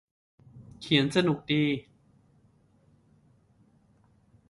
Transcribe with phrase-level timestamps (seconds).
[0.81, 1.63] เขียนสนุกดี